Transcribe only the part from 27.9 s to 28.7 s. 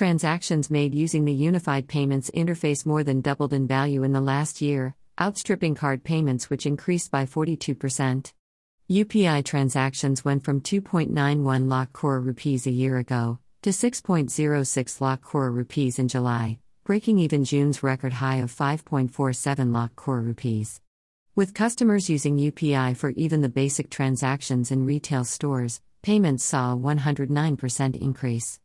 increase.